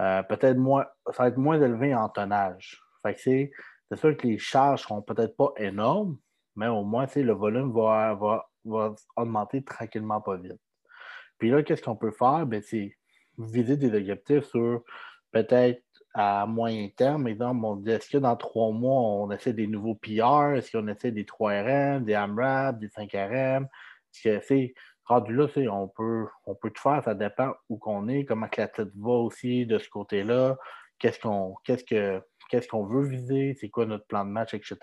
euh, 0.00 0.22
peut-être 0.22 0.56
moins, 0.56 0.86
ça 1.10 1.24
va 1.24 1.28
être 1.28 1.36
moins 1.36 1.60
élevé 1.60 1.94
en 1.94 2.08
tonnage. 2.08 2.82
Fait 3.02 3.14
que 3.14 3.20
c'est 3.20 3.52
c'est 3.92 4.00
sûr 4.00 4.16
que 4.16 4.26
les 4.26 4.38
charges 4.38 4.80
ne 4.80 4.84
seront 4.84 5.02
peut-être 5.02 5.36
pas 5.36 5.52
énormes, 5.58 6.16
mais 6.56 6.68
au 6.68 6.82
moins, 6.82 7.06
le 7.14 7.32
volume 7.32 7.72
va, 7.72 8.18
va, 8.64 8.94
augmenter 9.16 9.62
tranquillement, 9.62 10.20
pas 10.22 10.36
vite. 10.36 10.60
Puis 11.36 11.50
là, 11.50 11.62
qu'est-ce 11.62 11.82
qu'on 11.82 11.96
peut 11.96 12.10
faire? 12.10 12.46
Ben, 12.46 12.62
c'est 12.62 12.96
viser 13.36 13.76
des 13.76 13.94
objectifs 13.94 14.44
sur 14.44 14.82
peut-être 15.30 15.82
à 16.14 16.46
moyen 16.46 16.88
terme, 16.96 17.28
exemple, 17.28 17.64
on 17.64 17.76
dit 17.76 17.90
est-ce 17.90 18.08
que 18.08 18.18
dans 18.18 18.36
trois 18.36 18.70
mois, 18.70 19.00
on 19.00 19.30
essaie 19.30 19.52
des 19.52 19.66
nouveaux 19.66 19.94
PR, 19.94 20.54
est-ce 20.54 20.70
qu'on 20.70 20.88
essaie 20.88 21.10
des 21.10 21.24
3RM, 21.24 22.04
des 22.04 22.14
AMRAP, 22.14 22.78
des 22.78 22.88
5RM? 22.88 23.66
C'est 24.10 24.74
rendu 25.04 25.34
là, 25.34 25.46
on 25.70 25.88
peut, 25.88 26.26
on 26.46 26.54
peut 26.54 26.70
tout 26.70 26.82
faire, 26.82 27.02
ça 27.04 27.14
dépend 27.14 27.52
où 27.68 27.76
qu'on 27.76 28.08
est, 28.08 28.24
comment 28.24 28.48
la 28.56 28.68
tête 28.68 28.88
va 28.96 29.12
aussi 29.12 29.66
de 29.66 29.78
ce 29.78 29.88
côté-là, 29.90 30.56
qu'est-ce 30.98 31.18
qu'on 31.18 31.56
qu'est-ce 31.64 31.84
que 31.84 32.22
qu'est-ce 32.52 32.68
qu'on 32.68 32.84
veut 32.84 33.08
viser, 33.08 33.54
c'est 33.58 33.70
quoi 33.70 33.86
notre 33.86 34.06
plan 34.06 34.26
de 34.26 34.30
match, 34.30 34.52
etc. 34.52 34.76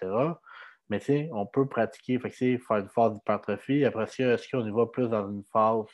Mais 0.89 1.29
on 1.31 1.45
peut 1.45 1.67
pratiquer, 1.67 2.17
fait 2.17 2.31
faire 2.57 2.77
une 2.77 2.89
phase 2.89 3.13
d'hypertrophie. 3.13 3.85
Après 3.85 4.07
ça, 4.07 4.23
est-ce 4.23 4.49
qu'on 4.49 4.65
y 4.65 4.71
va 4.71 4.87
plus 4.87 5.07
dans 5.07 5.29
une 5.29 5.43
phase 5.53 5.85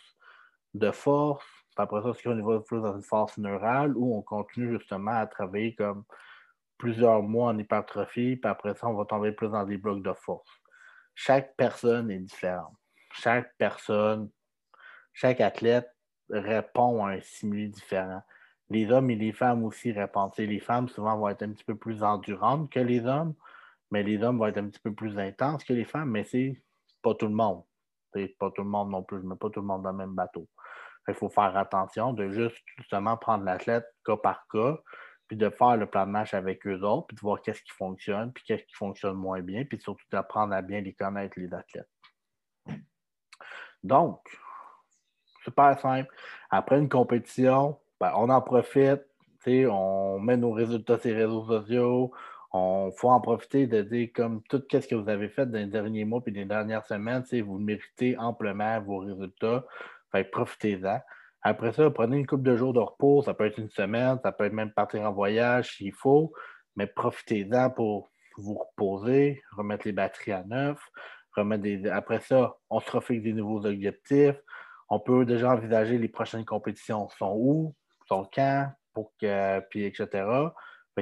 de 0.74 0.90
force? 0.92 1.46
après 1.78 2.02
ça, 2.02 2.12
est-ce 2.12 2.24
qu'on 2.24 2.38
y 2.38 2.42
va 2.42 2.62
plus 2.62 2.82
dans 2.82 2.96
une 2.96 3.04
phase 3.04 3.38
neurale 3.38 3.98
ou 3.98 4.16
on 4.16 4.22
continue 4.22 4.72
justement 4.72 5.12
à 5.12 5.28
travailler 5.28 5.76
comme 5.76 6.06
plusieurs 6.78 7.22
mois 7.22 7.50
en 7.50 7.58
hypertrophie, 7.58 8.38
puis 8.38 8.50
après 8.50 8.74
ça, 8.76 8.88
on 8.88 8.94
va 8.94 9.04
tomber 9.04 9.34
plus 9.34 9.50
dans 9.50 9.66
des 9.66 9.78
blocs 9.78 10.02
de 10.02 10.14
force? 10.14 10.50
Chaque 11.14 11.58
personne 11.58 12.10
est 12.10 12.20
différente. 12.20 12.74
Chaque 13.12 13.54
personne, 13.58 14.30
chaque 15.12 15.42
athlète 15.42 15.94
répond 16.30 17.06
à 17.06 17.12
un 17.12 17.20
stimuli 17.20 17.68
différent. 17.68 18.22
Les 18.70 18.92
hommes 18.92 19.12
et 19.12 19.16
les 19.16 19.32
femmes 19.32 19.64
aussi 19.64 19.92
répondent. 19.92 20.34
les 20.38 20.60
femmes, 20.60 20.90
souvent, 20.90 21.18
vont 21.18 21.30
être 21.30 21.44
un 21.44 21.52
petit 21.52 21.64
peu 21.64 21.76
plus 21.76 22.04
endurantes 22.04 22.72
que 22.72 22.80
les 22.80 23.06
hommes, 23.06 23.36
mais 23.92 24.04
les 24.04 24.22
hommes 24.24 24.40
vont 24.40 24.48
être 24.48 24.58
un 24.58 24.68
petit 24.70 24.80
peu 24.80 24.94
plus 24.94 25.18
intenses 25.20 25.64
que 25.64 25.74
les 25.74 25.86
femmes, 25.86 26.10
mais 26.10 26.24
c'est 26.24 26.62
pas 27.02 27.14
tout 27.14 27.28
le 27.28 27.36
monde. 27.36 27.64
C'est 28.14 28.36
pas 28.40 28.50
tout 28.52 28.64
le 28.64 28.70
monde 28.70 28.90
non 28.90 29.04
plus. 29.04 29.22
Mets 29.22 29.36
pas 29.36 29.50
tout 29.50 29.62
le 29.62 29.68
monde 29.68 29.84
dans 29.84 29.92
le 29.92 29.98
même 29.98 30.16
bateau. 30.16 30.48
Il 31.08 31.14
faut 31.14 31.30
faire 31.30 31.56
attention 31.56 32.14
de 32.14 32.30
juste 32.32 32.64
justement 32.78 33.16
prendre 33.18 33.44
l'athlète 33.44 33.86
cas 34.04 34.18
par 34.18 34.48
cas, 34.52 34.80
puis 35.28 35.38
de 35.38 35.50
faire 35.50 35.78
le 35.78 35.86
plan 35.86 36.06
de 36.06 36.12
match 36.12 36.34
avec 36.34 36.66
eux 36.66 36.82
autres, 36.82 37.08
puis 37.08 37.16
de 37.16 37.22
voir 37.22 37.42
qu'est-ce 37.42 37.62
qui 37.62 37.72
fonctionne, 37.72 38.32
puis 38.34 38.44
qu'est-ce 38.46 38.64
qui 38.64 38.76
fonctionne 38.76 39.16
moins 39.16 39.42
bien, 39.42 39.66
puis 39.66 39.80
surtout 39.80 40.06
d'apprendre 40.12 40.54
à 40.54 40.62
bien 40.62 40.82
les 40.82 40.94
connaître, 40.94 41.40
les 41.40 41.54
athlètes. 41.54 41.90
Donc, 43.84 44.20
super 45.44 45.80
simple. 45.80 46.12
Après 46.50 46.80
une 46.80 46.90
compétition, 46.90 47.80
ben, 48.00 48.12
on 48.16 48.30
en 48.30 48.42
profite, 48.42 49.02
on 49.48 50.20
met 50.20 50.38
nos 50.38 50.52
résultats 50.52 50.98
sur 51.00 51.10
les 51.10 51.26
réseaux 51.26 51.46
sociaux, 51.46 52.12
on 52.52 52.92
faut 52.92 53.10
en 53.10 53.20
profiter 53.20 53.68
de 53.68 53.82
dire 53.82 54.10
comme 54.16 54.42
tout 54.44 54.64
ce 54.72 54.78
que 54.78 54.96
vous 54.96 55.10
avez 55.10 55.30
fait 55.30 55.46
dans 55.46 55.60
les 55.60 55.66
derniers 55.66 56.06
mois 56.06 56.22
et 56.26 56.32
les 56.32 56.46
dernières 56.46 56.86
semaines, 56.86 57.24
vous 57.44 57.60
méritez 57.60 58.18
amplement 58.18 58.80
vos 58.82 59.00
résultats. 59.00 59.66
profitez-en. 60.32 61.00
Après 61.42 61.74
ça, 61.74 61.92
prenez 61.92 62.18
une 62.18 62.26
couple 62.26 62.44
de 62.44 62.56
jours 62.56 62.74
de 62.74 62.80
repos, 62.80 63.22
ça 63.22 63.34
peut 63.34 63.46
être 63.46 63.60
une 63.60 63.70
semaine, 63.70 64.18
ça 64.24 64.32
peut 64.32 64.46
être 64.46 64.54
même 64.54 64.72
partir 64.72 65.02
en 65.02 65.12
voyage 65.12 65.76
s'il 65.78 65.94
faut, 65.94 66.34
mais 66.76 66.88
profitez-en 66.88 67.70
pour 67.70 68.10
vous 68.38 68.56
reposer, 68.56 69.44
remettre 69.56 69.86
les 69.86 69.92
batteries 69.92 70.32
à 70.32 70.44
neuf, 70.44 70.80
remettre 71.36 71.64
des... 71.64 71.88
Après 71.90 72.20
ça, 72.22 72.56
on 72.70 72.80
se 72.80 72.90
refait 72.90 73.20
des 73.20 73.34
nouveaux 73.34 73.66
objectifs. 73.66 74.38
On 74.90 75.00
peut 75.00 75.26
déjà 75.26 75.52
envisager 75.52 75.98
les 75.98 76.08
prochaines 76.08 76.46
compétitions 76.46 77.10
sont 77.10 77.36
où, 77.38 77.76
sont 78.08 78.28
quand, 78.34 78.72
pour 78.94 79.12
que, 79.20 79.60
puis 79.70 79.86
etc. 79.86 80.26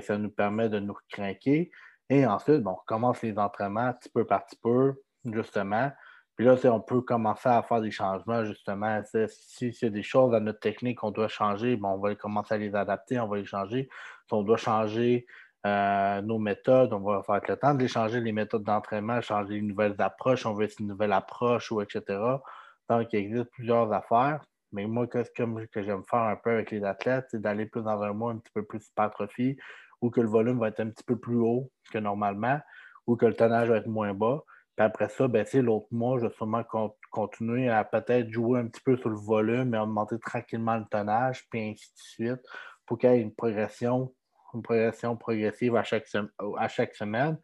ça 0.02 0.18
nous 0.18 0.32
permet 0.32 0.70
de 0.70 0.80
nous 0.80 0.98
craquer. 1.10 1.72
Et 2.10 2.26
ensuite, 2.26 2.62
bon, 2.62 2.72
on 2.72 2.86
commence 2.86 3.22
les 3.22 3.38
entraînements 3.38 3.94
petit 3.94 4.10
peu 4.10 4.26
par 4.26 4.46
petit 4.46 4.60
peu, 4.62 4.96
justement. 5.26 5.92
Puis 6.36 6.46
là, 6.46 6.56
on 6.66 6.82
peut 6.82 7.02
commencer 7.02 7.50
à 7.50 7.62
faire 7.62 7.82
des 7.82 7.92
changements, 7.92 8.44
justement. 8.44 9.02
Si 9.28 9.78
a 9.82 9.90
des 9.90 10.04
choses 10.04 10.32
dans 10.32 10.40
notre 10.40 10.60
technique 10.60 11.00
qu'on 11.00 11.12
doit 11.12 11.28
changer, 11.28 11.76
bon, 11.76 11.90
on 11.90 12.00
va 12.00 12.16
commencer 12.16 12.56
à 12.56 12.58
les 12.58 12.76
adapter, 12.76 13.20
on 13.20 13.28
va 13.28 13.38
les 13.38 13.46
changer. 13.46 13.88
Si 14.28 14.34
on 14.34 14.42
doit 14.42 14.58
changer 14.58 15.28
euh, 15.66 16.22
nos 16.22 16.40
méthodes, 16.40 16.92
on 16.92 17.00
va 17.00 17.22
faire 17.22 17.42
le 17.48 17.56
temps 17.56 17.76
de 17.76 17.82
les 17.82 17.88
changer, 17.88 18.20
les 18.20 18.32
méthodes 18.32 18.64
d'entraînement, 18.64 19.22
changer 19.22 19.56
une 19.56 19.68
nouvelles 19.68 19.96
approches, 20.00 20.46
on 20.46 20.54
veut 20.54 20.68
une 20.80 20.88
nouvelle 20.88 21.14
approche 21.14 21.72
ou 21.72 21.82
etc. 21.82 22.20
Donc, 22.90 23.14
il 23.14 23.20
existe 23.20 23.50
plusieurs 23.52 23.94
affaires. 23.94 24.44
Mais 24.74 24.88
moi, 24.88 25.08
ce 25.14 25.30
que 25.32 25.84
j'aime 25.84 26.04
faire 26.10 26.20
un 26.20 26.36
peu 26.36 26.50
avec 26.52 26.72
les 26.72 26.84
athlètes, 26.84 27.28
c'est 27.30 27.40
d'aller 27.40 27.68
plus 27.68 27.84
dans 27.84 28.02
un 28.02 28.12
mois 28.12 28.32
un 28.32 28.38
petit 28.38 28.52
peu 28.54 28.64
plus 28.64 28.86
hypertrophie, 28.88 29.56
ou 30.02 30.10
que 30.10 30.20
le 30.20 30.28
volume 30.28 30.60
va 30.60 30.68
être 30.70 30.82
un 30.82 30.90
petit 30.90 31.04
peu 31.04 31.18
plus 31.18 31.38
haut 31.38 31.72
que 31.92 32.00
normalement, 32.00 32.60
ou 33.08 33.16
que 33.16 33.26
le 33.26 33.36
tonnage 33.36 33.70
va 33.70 33.78
être 33.78 33.88
moins 33.88 34.14
bas. 34.14 34.44
Puis 34.76 34.86
après 34.86 35.08
ça, 35.10 35.28
ben, 35.28 35.46
l'autre 35.54 35.88
mois, 35.92 36.18
je 36.20 36.26
vais 36.26 36.34
sûrement 36.34 36.64
continuer 37.12 37.70
à 37.70 37.84
peut-être 37.84 38.30
jouer 38.32 38.60
un 38.60 38.68
petit 38.68 38.82
peu 38.82 38.98
sur 38.98 39.10
le 39.10 39.16
volume 39.16 39.76
et 39.76 39.78
augmenter 39.78 40.18
tranquillement 40.18 40.78
le 40.78 40.86
tonnage, 40.86 41.48
puis 41.50 41.70
ainsi 41.70 41.94
de 41.94 42.00
suite, 42.00 42.42
pour 42.86 42.98
qu'il 42.98 43.12
y 43.12 43.14
ait 43.14 43.22
une 43.22 43.36
progression, 43.36 44.12
une 44.56 44.64
progression 44.64 45.16
progressive 45.16 45.76
à 45.76 45.84
chaque, 45.84 46.08
semaine 46.08 47.38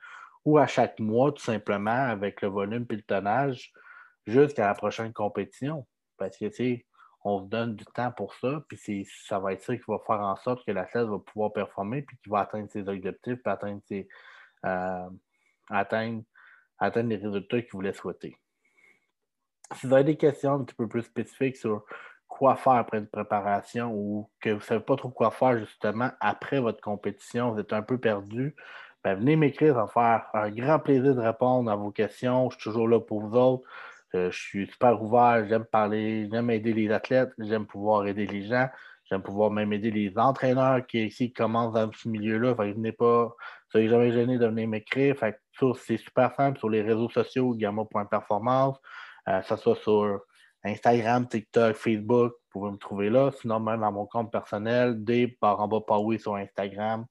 ou 0.44 0.58
à 0.58 0.66
chaque 0.66 1.00
mois, 1.00 1.32
tout 1.32 1.44
simplement, 1.44 1.92
avec 1.92 2.42
le 2.42 2.48
volume 2.48 2.88
et 2.90 2.96
le 2.96 3.04
tonnage, 3.04 3.72
jusqu'à 4.26 4.66
la 4.66 4.74
prochaine 4.74 5.14
compétition. 5.14 5.86
Parce 6.18 6.36
que, 6.36 6.46
tu 6.48 6.86
on 7.24 7.44
se 7.44 7.50
donne 7.50 7.76
du 7.76 7.86
temps 7.86 8.12
pour 8.12 8.34
ça, 8.36 8.64
puis 8.68 9.08
ça 9.28 9.40
va 9.40 9.54
être 9.54 9.62
ça 9.62 9.76
qui 9.76 9.84
va 9.88 10.00
faire 10.06 10.22
en 10.22 10.36
sorte 10.38 10.66
que 10.66 10.72
l'athlète 10.72 11.08
va 11.08 11.20
pouvoir 11.20 11.52
performer, 11.52 12.02
puis 12.02 12.18
qu'il 12.18 12.32
va 12.32 12.40
atteindre 12.40 12.70
ses 12.70 12.88
objectifs, 12.88 13.36
puis 13.36 13.52
atteindre, 13.52 13.82
ses, 13.88 14.08
euh, 14.66 15.10
atteindre, 15.70 16.24
atteindre 16.78 17.10
les 17.10 17.18
résultats 17.18 17.62
qu'il 17.62 17.72
voulait 17.74 17.94
souhaiter. 17.94 18.38
Si 19.76 19.86
vous 19.86 19.94
avez 19.94 20.04
des 20.04 20.18
questions 20.18 20.54
un 20.54 20.64
petit 20.64 20.76
peu 20.76 20.88
plus 20.88 21.04
spécifiques 21.04 21.58
sur 21.58 21.84
quoi 22.28 22.56
faire 22.56 22.74
après 22.74 23.00
une 23.00 23.08
préparation 23.08 23.92
ou 23.94 24.30
que 24.40 24.50
vous 24.50 24.56
ne 24.56 24.62
savez 24.62 24.80
pas 24.80 24.96
trop 24.96 25.10
quoi 25.10 25.32
faire 25.32 25.58
justement 25.58 26.12
après 26.22 26.60
votre 26.60 26.82
compétition, 26.82 27.52
vous 27.52 27.60
êtes 27.60 27.74
un 27.74 27.82
peu 27.82 27.98
perdu, 27.98 28.56
ben 29.04 29.16
venez 29.16 29.36
m'écrire, 29.36 29.76
ça 29.76 29.82
va 29.82 29.88
faire 29.88 30.30
un 30.34 30.50
grand 30.50 30.80
plaisir 30.80 31.16
de 31.16 31.22
répondre 31.22 31.70
à 31.72 31.76
vos 31.76 31.92
questions. 31.92 32.50
Je 32.50 32.56
suis 32.56 32.70
toujours 32.70 32.88
là 32.88 33.00
pour 33.00 33.22
vous 33.22 33.36
autres. 33.38 33.68
Euh, 34.16 34.32
je 34.32 34.38
suis 34.38 34.68
super 34.68 35.02
ouvert, 35.02 35.46
j'aime 35.48 35.66
parler, 35.66 36.28
j'aime 36.32 36.50
aider 36.50 36.74
les 36.74 36.92
athlètes, 36.92 37.32
j'aime 37.38 37.66
pouvoir 37.66 38.08
aider 38.08 38.26
les 38.26 38.48
gens, 38.48 38.68
j'aime 39.06 39.22
pouvoir 39.22 39.52
même 39.52 39.72
aider 39.72 39.92
les 39.92 40.18
entraîneurs 40.18 40.86
qui 40.88 41.06
ici 41.06 41.32
commencent 41.32 41.74
dans 41.74 41.92
ce 41.92 42.10
milieu-là. 42.10 42.54
Venez 42.54 42.92
pas, 42.92 43.32
soyez 43.70 43.88
jamais 43.88 44.12
gêné 44.12 44.38
de 44.38 44.48
venir 44.48 44.68
m'écrire. 44.68 45.16
Fait 45.18 45.40
c'est 45.76 45.98
super 45.98 46.34
simple 46.36 46.58
sur 46.58 46.70
les 46.70 46.82
réseaux 46.82 47.10
sociaux, 47.10 47.54
gamma.performance, 47.54 48.78
euh, 49.28 49.42
ce 49.42 49.56
soit 49.58 49.76
sur 49.76 50.22
Instagram, 50.64 51.28
TikTok, 51.28 51.76
Facebook, 51.76 52.34
vous 52.34 52.60
pouvez 52.60 52.72
me 52.72 52.78
trouver 52.78 53.10
là. 53.10 53.32
Sinon, 53.32 53.60
même 53.60 53.82
dans 53.82 53.92
mon 53.92 54.06
compte 54.06 54.32
personnel, 54.32 55.04
D 55.04 55.28
par 55.40 55.60
en 55.60 55.68
bas 55.68 55.82
sur 56.18 56.36
Instagram. 56.36 57.06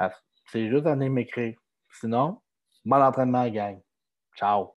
Euh, 0.00 0.08
c'est 0.46 0.68
juste 0.68 0.86
à 0.86 0.94
venir 0.94 1.10
m'écrire. 1.10 1.56
Sinon, 2.00 2.40
bon 2.84 3.02
entraînement, 3.02 3.48
gang. 3.48 3.80
Ciao. 4.36 4.74